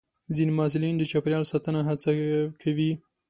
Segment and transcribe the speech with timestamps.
[0.35, 2.11] ځینې محصلین د چاپېریال ساتنې هڅه
[2.61, 2.91] کوي.